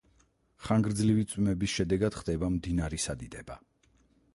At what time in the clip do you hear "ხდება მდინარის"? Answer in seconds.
2.23-3.11